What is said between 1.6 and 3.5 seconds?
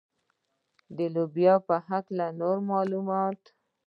په هکله نور معلومات.